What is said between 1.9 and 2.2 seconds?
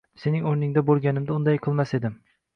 edim.